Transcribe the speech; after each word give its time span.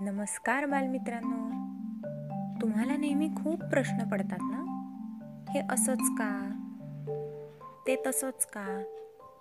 नमस्कार 0.00 0.66
बालमित्रांनो. 0.66 1.36
तुम्हाला 2.60 2.96
नेहमी 2.96 3.28
खूप 3.28 3.64
प्रश्न 3.64 4.08
पडतात 4.08 4.38
ना? 4.42 4.64
हे 5.50 5.60
असंच 5.70 5.98
का? 6.00 6.50
ते 7.86 8.02
तसंच 8.06 8.46
का? 8.46 8.82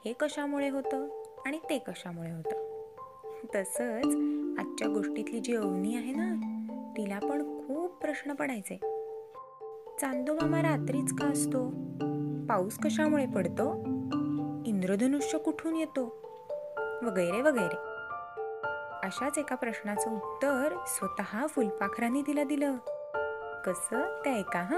हे 0.06 0.14
कशामुळे 0.14 0.70
होतं 0.70 1.08
आणि 1.46 1.60
ते 1.70 1.78
कशामुळे 1.78 2.32
होतं? 2.32 2.84
तसंच 3.56 4.06
आजच्या 4.60 4.88
गोष्टीतली 4.88 5.40
जी 5.40 5.56
अवनी 5.56 5.96
आहे 5.96 6.14
ना 6.16 6.34
तिला 6.98 7.20
पण 7.20 7.68
खूप 7.68 7.92
प्रश्न 8.02 8.34
पडायचे. 8.34 8.76
चांदोमामा 10.02 10.62
रात्रीच 10.62 11.14
का 11.14 11.28
असतो? 11.28 11.70
पाऊस 12.46 12.78
कशामुळे 12.78 13.26
पडतो? 13.26 13.74
इंद्रधनुष्य 14.66 15.38
कुठून 15.38 15.76
येतो? 15.76 16.04
वगैरे 17.04 17.42
वगैरे. 17.42 17.95
अशाच 19.06 19.38
एका 19.38 19.56
प्रश्नाचं 19.56 20.12
उत्तर 20.12 20.74
स्वतः 20.88 21.48
फुलपाखरांनी 21.48 22.22
तिला 22.22 22.44
दिलं. 22.44 22.76
कसं? 23.66 24.22
ते 24.26 24.30
ऐका 24.34 24.60
हा? 24.60 24.78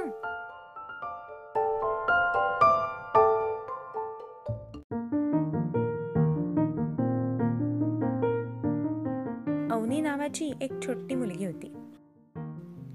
अवनी 9.76 10.02
नावाची 10.02 10.52
एक 10.62 10.72
छोटी 10.88 11.16
मुलगी 11.16 11.46
होती. 11.46 11.74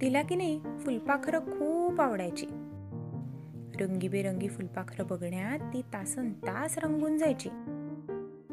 तिला 0.01 0.23
की 0.23 0.35
नाही 0.35 0.61
फुलपाखरं 0.79 1.39
खूप 1.39 2.01
आवडायची. 2.01 2.47
रंगीबेरंगी 3.81 4.49
फुलपाखरं 4.49 5.07
बघण्यात 5.07 5.59
ती 5.59 5.83
तासन 5.83 6.33
तास 6.33 6.79
रंगून 6.79 7.19
जायची. 7.19 7.49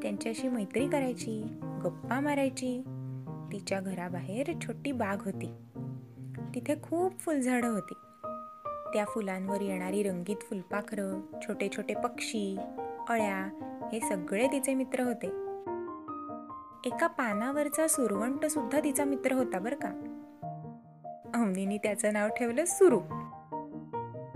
त्यांच्याशी 0.01 0.47
मैत्री 0.47 0.87
करायची. 0.87 1.59
गप्पा 1.83 2.19
मारायची. 2.19 2.81
तिच्या 3.53 3.79
घराबाहेर 3.79 4.51
छोटी 4.61 4.91
बाग 4.91 5.17
होती. 5.25 5.53
तिथे 6.55 6.75
खूप 6.83 7.19
फुलझाडं 7.19 7.67
होती. 7.67 7.93
त्या 8.93 9.05
फुलांवर 9.05 9.61
येणारी 9.61 10.03
रंगीत 10.03 10.35
फुलपाखरं 10.41 11.19
छोटे 11.41 11.69
छोटे 11.77 11.93
पक्षी 11.93 12.57
अळ्या 13.09 13.49
हे 13.93 13.99
सगळे 13.99 14.47
तिचे 14.47 14.73
मित्र 14.73 14.99
होते. 15.03 15.27
एका 16.85 17.07
पानावरचा 17.07 17.87
सुरवंट 17.87 18.45
सुद्धा 18.45 18.79
तिचा 18.83 19.03
मित्र 19.03 19.31
होता 19.31 19.59
बर 19.59 19.73
का. 19.73 19.89
अवनीने 21.35 21.77
त्याचं 21.77 22.13
नाव 22.13 22.29
ठेवलं 22.29 22.65
सुरू. 22.67 22.99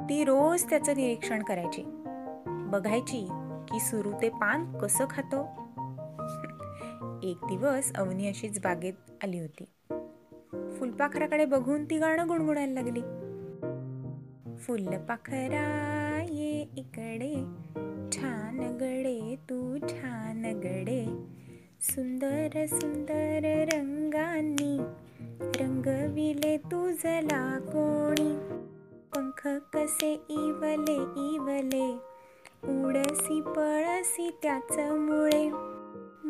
ती 0.10 0.24
रोज 0.24 0.70
त्याचं 0.70 0.94
निरीक्षण 0.96 1.44
करायची. 1.44 1.84
बघायची 2.48 3.28
की 3.72 3.80
सुरू 3.80 4.12
ते 4.22 4.30
पान 4.30 4.78
कसं 4.78 5.06
खातो. 5.10 5.63
एक 7.24 7.38
दिवस 7.44 7.94
अवनी 7.96 8.28
अशीच 8.28 8.60
बागेत 8.60 8.94
आली 9.24 9.40
होती. 9.40 9.64
फुलपाखराकडे 10.80 11.46
बघून 11.46 11.86
ती 11.86 11.98
गाणं 11.98 12.28
गुणगुणायला 12.28 12.74
लागली. 12.74 13.02
फुलपाखरा 14.58 16.26
ये 16.30 16.66
इकडे 16.78 17.36
छान 18.12 18.60
गडे 18.76 19.36
तू 19.50 19.78
छान 19.78 20.46
गडे. 20.46 21.06
सुंदर 21.82 22.66
सुंदर 22.66 23.66
रंगांनी 23.74 24.78
रंगविले 25.40 26.58
तुझला 26.58 27.60
कोणी. 27.60 28.60
पंख 29.16 29.48
कसे 29.74 30.14
इवले 30.30 30.98
इवले 31.36 31.94
उडसी 32.64 33.42
पळसी 33.42 34.30
त्याच 34.42 34.80
मुळे. 34.80 35.50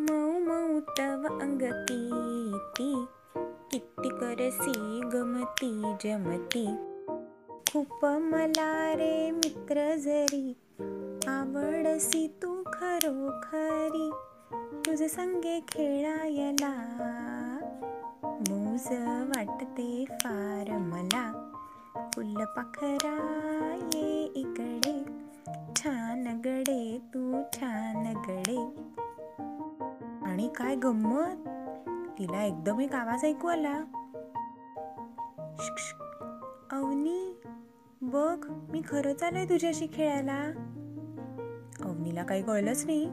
मऊ 0.10 0.40
मऊ 0.40 0.80
तव 0.80 1.28
अंगती 1.42 2.10
किती 3.72 4.10
करसी 4.10 5.02
गमती 5.14 5.96
जमती. 6.04 6.66
खूप 7.72 8.06
मला 8.06 8.94
रे 8.96 9.32
मित्र 9.32 9.96
जरी 9.96 10.54
आवडसी 11.28 12.28
तू 12.44 12.64
खरोखरी. 12.74 14.10
तुझे 14.86 15.08
संगे 15.08 15.60
खेळायला 15.60 16.74
मूज 18.50 18.88
वाटते 19.30 20.06
फार 20.12 20.72
मला. 20.78 21.50
फुलपाखरा 22.16 23.18
ये 23.94 24.24
काय 30.56 30.76
गंमत? 30.76 31.50
तिला 32.20 32.44
एकदम 32.44 32.80
एक 32.80 32.96
आवाज 32.96 33.26
ऐकू 33.26 33.48
आला. 33.48 33.84
अवनी 36.72 37.42
बघ 38.02 38.48
मी 38.72 38.82
खरंच 38.88 39.24
आलोय 39.24 39.46
तुझ्याशी 39.46 39.88
खेळायला. 39.94 40.44
अवनीला 41.82 42.24
काही 42.24 42.44
कळलंच 42.44 42.86
नाही. 42.86 43.06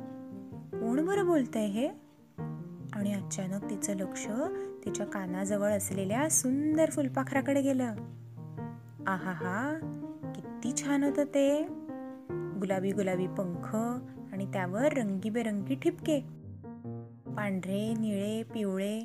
कोण 0.73 1.07
बरं 1.07 1.27
बोलतंय 1.27 1.67
हे? 1.67 1.89
आणि 2.93 3.15
अचानक 3.15 3.71
तिचं 3.71 3.95
लक्ष 3.97 4.29
तिच्या 4.85 5.07
कानाजवळ 5.07 5.71
असलेल्या 5.71 6.31
सुंदर 6.31 6.91
फुलपाखराकडे 6.91 7.63
गेलं. 7.63 7.95
आहा 9.07 9.33
हा 9.33 9.79
किती 10.37 10.85
छान 10.85 11.05
होतं 11.05 11.25
ते. 11.25 11.63
गुलाबी 12.31 12.93
गुलाबी 12.93 13.27
पंख 13.27 13.77
आणि 14.33 14.53
त्यावर 14.53 14.93
रंगीबेरंगी 14.93 15.75
ठिपके. 15.75 16.40
पांढरे 17.37 17.95
निळे 17.95 18.43
पिवळे. 18.43 19.05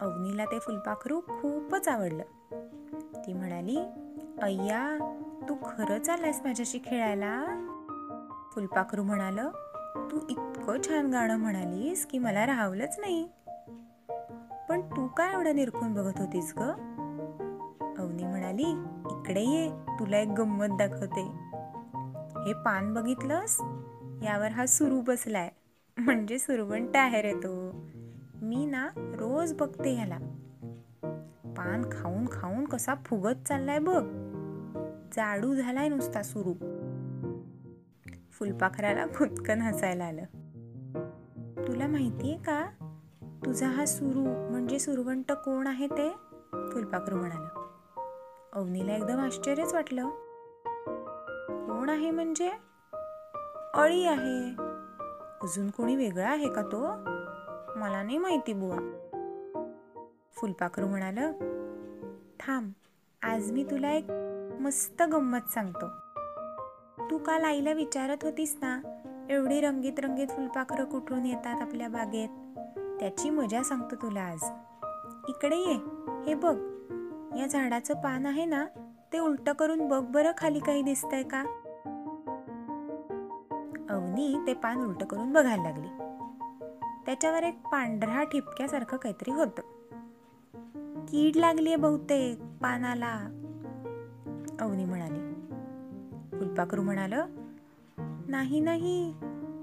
अवनीला 0.00 0.44
ते 0.44 0.58
फुलपाखरू 0.58 1.20
खूपच 1.20 1.88
आवडलं. 1.88 2.22
ती 3.26 3.32
म्हणाली 3.32 3.76
अय्या 4.42 4.98
तू 5.48 5.54
खरंच 5.54 6.08
आलायस 6.08 6.40
माझ्याशी 6.44 6.78
खेळायला? 6.84 7.44
फुलपाखरू 8.54 9.02
म्हणालं 9.02 9.50
तू 9.96 10.18
इतकं 10.28 10.88
छान 10.88 11.10
गाणं 11.10 11.36
म्हणालीस 11.36 12.06
की 12.06 12.18
मला 12.18 12.46
राहावलंच 12.46 12.96
नाही. 12.98 13.28
पण 14.68 14.80
तू 14.80 15.06
काय 15.08 15.32
एवढं 15.32 15.56
निरखून 15.56 15.94
बघत 15.94 16.20
होतीस 16.20 16.54
ग? 16.58 16.62
अवनी 17.98 18.24
म्हणाली 18.24 18.70
इकडे 19.10 19.40
ये 19.40 19.70
तुला 19.70 20.18
एक 20.18 20.28
गंमत 20.28 20.76
दाखवते. 20.78 21.22
हे 22.46 22.52
पान 22.52 22.94
बघितलंस? 22.94 23.60
यावर 24.22 24.48
हा 24.48 24.66
सुरू 24.66 25.00
बसलाय. 25.00 25.50
म्हणजे 25.98 26.38
सुरवंट 26.38 26.96
आहे 26.96 27.22
रे 27.22 27.34
तो. 27.34 27.86
मी 28.42 28.66
ना 28.66 28.88
रोज 28.96 29.52
बघते 29.52 29.94
ह्याला. 29.94 30.18
पान 31.56 31.82
खाऊन 31.92 32.26
खाऊन 32.32 32.64
कसा 32.64 32.94
फुगत 32.94 33.48
चाललाय 33.48 33.78
बघ. 33.78 34.04
जाडू 35.12 35.54
झालाय 35.54 35.88
नुसता 35.88 36.22
सुरू. 36.22 36.54
फुलपाखराला 38.32 39.06
खुदकन 39.06 39.60
हसायला 39.60 40.04
आलं. 40.04 40.24
तुला 41.66 41.86
माहितीये 41.86 42.36
का? 42.36 42.70
तुझा 43.44 43.68
हा 43.68 43.86
सुरू 43.86 44.50
म्हणजे 44.50 44.78
सुरवंट 44.78 45.32
कोण 45.32 45.66
आहे 45.66 45.86
ते? 45.86 46.10
फुलपाखरू 46.52 47.16
म्हणाला. 47.16 47.66
अवनीला 48.52 48.96
एकदम 48.96 49.18
आश्चर्यच 49.18 49.74
वाटलं. 49.74 50.08
कोण 51.66 51.88
आहे 51.88 52.10
म्हणजे? 52.10 52.52
अळी 53.74 54.04
आहे. 54.06 54.69
अजून 55.42 55.70
कोणी 55.70 55.96
वेगळा 55.96 56.28
आहे 56.28 56.48
का 56.48 56.62
तो? 56.62 56.86
मला 57.80 58.02
नाही 58.02 58.18
माहिती 58.18 58.52
बुवा. 58.52 58.76
फुलपाखरू 60.32 60.86
म्हणालं 60.86 61.32
थांब 62.40 62.72
आज 63.22 63.52
मी 63.52 63.64
तुला 63.64 63.92
एक 63.92 64.04
मस्त 64.60 65.02
गंमत 65.02 65.50
सांगतो. 65.50 65.88
तू 67.10 67.18
काल 67.18 67.44
आईला 67.44 67.72
विचारत 67.72 68.16
होतीस 68.22 68.56
ना 68.62 68.80
एवढी 69.30 69.60
रंगीत 69.60 70.00
रंगीत 70.00 70.26
फुलपाखरं 70.28 70.84
कुठून 70.84 71.26
येतात 71.26 71.60
आपल्या 71.60 71.88
बागेत? 71.88 72.28
त्याची 73.00 73.30
मजा 73.30 73.62
सांगतो 73.62 73.96
तुला 73.96 74.22
आज. 74.22 74.44
इकडे 75.28 75.56
ये 75.56 75.74
हे 76.26 76.34
बघ. 76.34 76.56
या 77.38 77.46
झाडाचं 77.46 77.94
पान 77.94 78.26
आहे 78.26 78.44
ना 78.44 78.66
ते 79.12 79.18
उलटं 79.18 79.52
करून 79.52 79.88
बघ 79.88 80.02
बरं 80.02 80.30
खाली 80.38 80.58
काही 80.58 80.82
दिसतंय 80.82 81.22
का? 81.22 81.44
मी 84.20 84.46
ते 84.46 84.54
पान 84.54 84.78
उलट 84.78 85.02
करून 85.02 85.32
बघायला 85.32 85.62
लागली. 85.62 85.88
त्याच्यावर 87.06 87.42
एक 87.42 87.62
पांढरा 87.72 88.24
ठिपक्यासारखं 88.24 88.96
काहीतरी 88.96 89.30
होत. 89.30 89.60
कीड 91.10 91.36
लागलीये 91.36 91.76
बहुतेक 91.76 92.38
पानाला 92.62 93.12
अवनी 94.60 94.84
म्हणाली. 94.84 95.34
फुलपाखरू 96.38 96.82
म्हणाल 96.82 97.12
नाही 98.28 98.60
नाही 98.60 99.14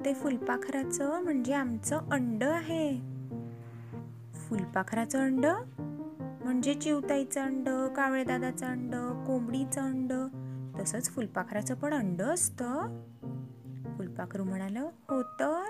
ते 0.06 0.14
फुलपाखराचं 0.14 1.24
म्हणजे 1.24 1.54
आमचं 1.54 1.98
अंड 2.12 2.44
आहे. 2.44 2.98
फुलपाखराचं 4.34 5.20
अंड? 5.20 5.46
म्हणजे 6.44 6.74
चिवताईचं 6.74 7.42
अंड 7.42 7.70
कावळेदादाचं 7.70 8.66
अंड 8.66 8.96
कोंबडीचं 9.28 9.82
अंड? 9.82 10.14
तसंच 10.82 11.10
फुलपाखराचं 11.10 11.76
पण 11.76 11.94
अंड 11.94 12.22
असतं? 12.22 13.04
फुलपाखरू 13.98 14.44
म्हणालं 14.44 14.80
हो 14.80 15.24
तर? 15.24 15.64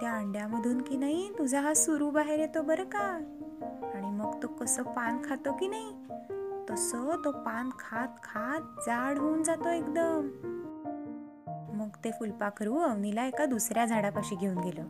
त्या 0.00 0.12
अंड्यामधून 0.12 0.82
की 0.82 0.96
नाही? 0.96 1.30
तुझा 1.38 1.60
हा 1.60 1.74
सुरू 1.74 2.10
बाहेर 2.10 2.38
येतो 2.38 2.62
बरं 2.62 2.84
का? 2.84 3.20
आणि 3.94 4.10
मग 4.10 4.42
तो 4.42 4.48
कसं 4.48 4.82
पान 4.82 5.18
खातो 5.24 5.52
की 5.52 5.68
नाही? 5.68 5.92
तसं 6.70 7.22
तो 7.24 7.30
पान 7.30 7.70
खात 7.70 8.08
खात 8.22 8.60
जाड 8.60 9.18
होऊन 9.18 9.42
जातो 9.42 9.68
एकदम. 9.68 10.28
मग 11.74 11.88
ते 12.04 12.10
फुलपाखरू 12.10 12.78
अवनीला 12.78 13.24
एका 13.24 13.44
दुसऱ्या 13.44 13.86
झाडापाशी 13.86 14.36
घेऊन 14.36 14.58
गेलं. 14.58 14.82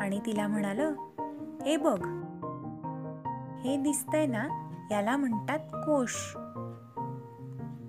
आणि 0.00 0.20
तिला 0.26 0.48
म्हणालं 0.48 0.94
हे 1.66 1.76
बघ 1.76 2.06
हे 3.60 3.76
दिसतंय 3.76 4.26
ना 4.26 4.48
याला 4.90 5.16
म्हणतात 5.16 5.58
कोश. 5.58 6.36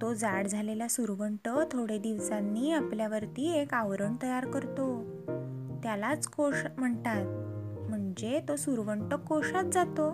तो 0.01 0.13
जाड 0.13 0.47
झालेला 0.47 0.87
सुरवंट 0.87 1.49
थोडे 1.71 1.97
दिवसांनी 1.97 2.71
आपल्यावरती 2.71 3.51
एक 3.57 3.73
आवरण 3.73 4.15
तयार 4.23 4.51
करतो. 4.51 5.03
त्यालाच 5.83 6.27
कोश 6.27 6.65
म्हणतात. 6.77 7.25
म्हणजे 7.89 8.41
तो 8.49 8.55
सुरवंट 8.55 9.13
कोशात 9.13 9.63
जातो. 9.73 10.09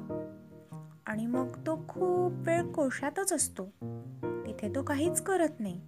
आणि 1.05 1.25
मग 1.25 1.47
तो 1.67 1.85
खूप 1.89 2.33
वेळ 2.47 2.71
कोशातच 2.71 3.33
असतो. 3.33 3.65
तिथे 4.45 4.75
तो 4.75 4.83
काहीच 4.83 5.21
करत 5.21 5.59
नाही. 5.59 5.81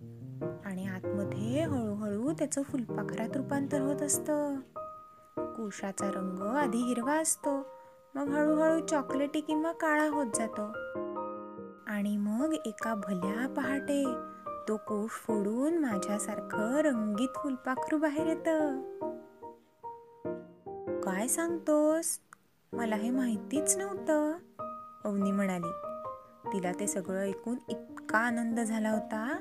आणि 0.66 0.88
आतमध्ये 0.88 1.64
हळूहळू 1.64 2.34
त्याचं 2.34 2.62
फुलपाखरात 2.62 3.38
रूपांतर 3.38 3.82
होत 3.82 4.02
असतं. 4.02 4.56
कोशाचा 5.38 6.08
रंग 6.08 6.56
आधी 6.56 6.78
हिरवा 6.78 7.14
असतो. 7.14 7.68
मग 8.16 8.28
हळूहळू 8.28 8.86
चॉकलेटी 8.86 9.42
किंवा 9.42 9.72
काळा 9.72 10.10
होत 10.10 10.28
जातो. 10.36 10.87
आणि 11.98 12.18
मग 12.18 12.54
एका 12.66 12.96
भल्या 12.96 13.54
पहाटे 13.58 14.06
तो 14.68 14.78
कोश 14.78 15.10
फोडून 15.10 15.78
माझ्यासारखं 15.78 16.78
रंगीत 16.78 17.28
फुलपाखरू 17.36 17.98
बाहेर 17.98 18.28
येत. 18.28 18.50
काय 21.04 21.28
सांगतोस? 21.28 22.20
मला 22.74 22.96
हे 22.96 23.10
माहितीच 23.10 23.78
नव्हतं 23.78 24.32
अवनी 25.06 25.32
म्हणाली. 25.32 25.72
तिला 26.54 26.72
ते 26.80 26.88
सगळं 26.88 27.22
ऐकून 27.22 27.58
इतका 27.70 28.18
आनंद 28.18 28.60
झाला 28.60 28.90
होता 28.90 29.38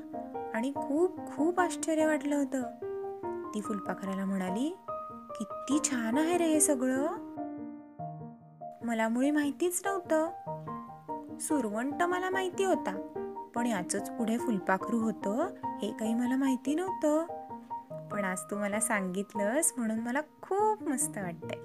आणि 0.54 0.72
खूप 0.76 1.18
खूप 1.18 1.60
आश्चर्य 1.60 2.06
वाटलं 2.06 2.36
होतं. 2.36 2.62
ती 3.54 3.60
फुलपाखराला 3.60 4.24
म्हणाली 4.24 4.76
किती 5.40 5.78
छान 5.90 6.18
आहे 6.18 6.38
रे 6.38 6.46
हे 6.46 6.60
सगळं. 6.60 7.06
मला 8.84 9.08
मुळी 9.08 9.30
माहितीच 9.30 9.82
नव्हतं. 9.84 10.30
सुरवंट 11.40 12.02
मला 12.02 12.30
माहिती 12.30 12.64
होता. 12.64 13.00
पण 13.54 13.66
याचंच 13.66 14.10
पुढे 14.10 14.38
फुलपाखरू 14.38 14.98
होतं 14.98 15.46
हे 15.82 15.90
काही 16.00 16.14
मला 16.14 16.36
माहिती 16.36 16.74
नव्हतं. 16.74 17.26
पण 18.08 18.24
आज 18.24 18.38
तू 18.50 18.56
मला 18.56 18.80
सांगितलंस 18.80 19.72
म्हणून 19.76 19.98
मला 19.98 20.20
खूप 20.20 20.82
मस्त 20.82 21.18
वाटतंय. 21.18 21.58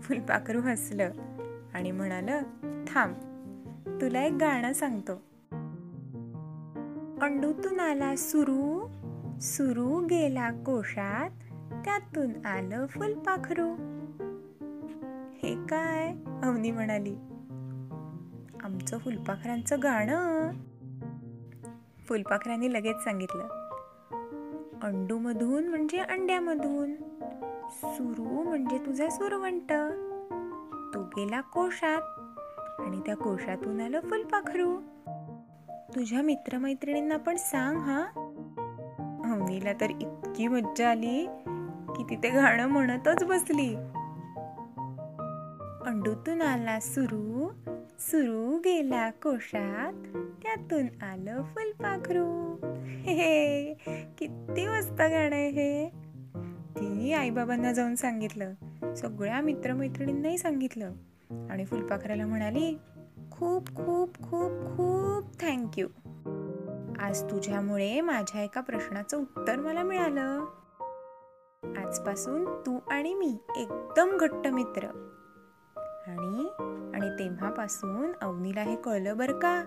फुलपाखरू 0.00 0.60
हसलं 0.60 1.10
आणि 1.74 1.90
म्हणालं 1.90 2.40
थांब 2.88 3.14
तुला 4.00 4.22
एक 4.22 4.32
गाणं 4.32 4.72
सांगतो. 4.72 5.12
अंडूतून 7.22 7.80
आला 7.80 8.16
सुरू 8.16 8.88
सुरू 9.40 10.00
गेला 10.00 10.50
कोशात 10.50 11.30
त्यातून 11.84 12.46
आलं 12.46 12.86
फुलपाखरू. 12.86 13.74
हे 15.42 15.66
काय? 15.66 16.14
अवनी 16.42 16.70
म्हणाली. 16.70 17.16
आमचं 18.74 18.98
फुलपाखरांचं 18.98 19.76
गाणं. 19.82 20.50
फुलपाखरांनी 22.08 22.72
लगेच 22.72 22.96
सांगितलं. 23.04 23.68
अंडूमधून 24.82 25.68
म्हणजे 25.68 25.98
अंड्यामधून. 25.98 26.94
सुरू 27.70 28.42
म्हणजे 28.42 28.78
तुझा 28.78 29.08
सुरवंट. 29.08 29.72
तो 30.94 31.02
गेला 31.02 31.40
कोशात. 31.40 32.02
आणि 32.80 33.00
त्या 33.06 33.16
कोशातून 33.16 33.80
आलं 33.80 34.00
फुलपाखरू. 34.00 34.76
तुझ्या 35.94 36.22
मित्रमैत्रिणींना 36.22 37.16
पण 37.16 37.36
सांग 37.36 37.76
हा. 37.76 38.02
अवनीला 39.24 39.72
तर 39.72 39.90
इतकी 39.90 40.48
मज्जा 40.48 40.90
आली 40.90 41.26
की 41.96 42.04
तिथे 42.10 42.30
गाणं 42.30 42.66
म्हणतच 42.66 43.24
बसली. 43.24 43.74
अंडूतून 45.86 46.42
आला 46.42 46.80
सुरू. 46.80 47.50
सुरू 47.98 48.58
गेला 48.58 49.10
कोशात. 49.10 49.92
त्यातून 50.42 51.02
आलं 51.02 51.42
फुलपाखरू. 51.42 52.56
हे 52.86 53.74
किती 54.18 54.68
मस्त 54.68 54.92
गाणं 54.92 55.36
आहे 55.36 55.48
हे. 55.48 55.88
तिने 56.78 57.12
आईबाबांना 57.12 57.72
जाऊन 57.72 57.94
सांगितलं. 57.94 58.54
सगळ्या 58.94 59.40
मित्रमैत्रिणींनाही 59.40 60.38
सांगितलं. 60.38 60.92
आणि 61.50 61.64
फुलपाखराला 61.64 62.26
म्हणाली 62.26 62.78
खूप 63.30 63.68
खूप 63.68 64.14
खूप 64.14 64.76
खूप 64.76 65.40
थँक्यू 65.40 65.88
आज 66.98 67.22
तुझ्यामुळे 67.22 68.00
माझ्या 68.00 68.42
एका 68.42 68.60
प्रश्नाचं 68.60 69.18
उत्तर 69.18 69.56
मला 69.56 69.82
मिळालं. 69.82 70.44
आजपासून 71.76 72.44
तू 72.44 72.78
आणि 72.90 73.14
मी 73.14 73.36
एकदम 73.56 74.16
घट्ट 74.16 74.48
मित्र. 74.48 74.86
आणि 76.06 76.64
आणि 76.94 77.18
तेव्हापासून 77.18 78.12
अवनीला 78.22 78.62
हे 78.62 78.76
कळलं 78.76 79.16
बरं 79.16 79.38
का 79.38 79.62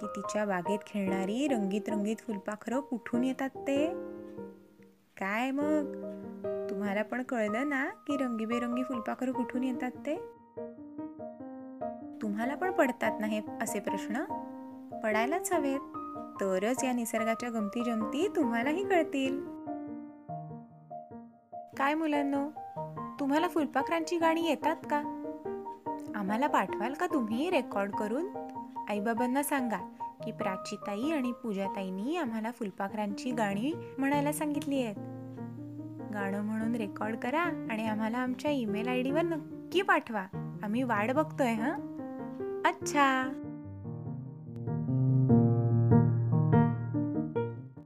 की 0.00 0.06
तिच्या 0.06 0.44
बागेत 0.44 0.78
खेळणारी 0.86 1.48
रंगीत 1.48 1.88
रंगीत 1.88 2.16
फुलपाखरं 2.16 2.80
कुठून 2.80 3.24
येतात 3.24 3.48
ते? 3.48 3.86
काय 5.16 5.50
मग? 5.50 5.92
तुम्हाला 6.70 7.02
पण 7.02 7.22
कळलं 7.22 7.68
ना 7.68 7.84
की 7.84 8.16
रंगीबेरंगी 8.16 8.82
फुलपाखरं 8.82 9.32
कुठून 9.32 9.64
येतात 9.64 9.90
ते? 9.90 10.16
तुम्हाला 12.22 12.54
पण 12.54 12.70
पडतात 12.70 13.20
ना 13.20 13.26
हे 13.26 13.40
असे 13.60 13.80
प्रश्न? 13.80 14.24
पडायलाच 15.02 15.52
हवेत. 15.52 15.80
तरच 16.40 16.84
या 16.84 16.92
निसर्गाच्या 16.92 17.50
गमती 17.50 17.84
जमती 17.84 18.28
तुम्हालाही 18.36 18.84
कळतील. 18.84 19.40
काय 21.76 21.94
मुलांनो? 21.94 22.48
तुम्हाला 23.20 23.48
फुलपाखरांची 23.48 24.18
गाणी 24.18 24.48
येतात 24.48 24.76
का? 24.76 25.15
आम्हाला 26.16 26.46
पाठवाल 26.46 26.94
का 26.94 27.06
तुम्ही 27.06 27.50
रेकॉर्ड 27.50 27.90
करून? 27.90 28.26
आईबाबांना 28.88 29.42
सांगा 29.42 29.78
की 30.24 30.32
प्राचीताई 30.32 31.10
आणि 31.10 31.32
पूजाताईंनी 31.32 32.16
आम्हाला 32.16 32.50
फुलपाखरांची 32.50 33.30
गाणी 33.30 33.72
म्हणायला 33.98 34.32
सांगितली 34.32 34.82
आहेत. 34.82 34.94
गाणं 36.12 36.42
म्हणून 36.42 36.74
रेकॉर्ड 36.74 37.16
करा 37.16 37.40
आणि 37.40 37.86
आम्हाला 37.86 38.18
आमच्या 38.18 38.50
ईमेल 38.50 38.88
आय 38.88 39.02
डीवर 39.02 39.22
नक्की 39.22 39.82
पाठवा. 39.82 40.26
आम्ही 40.62 40.82
वाट 40.82 41.10
बघतोय 41.10 41.52
हं? 41.52 41.72
अच्छा! 42.64 43.42